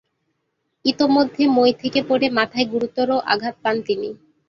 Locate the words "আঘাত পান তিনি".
3.33-4.09